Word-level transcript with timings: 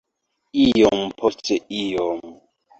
iom 0.63 1.05
post 1.21 1.53
iom 1.85 2.19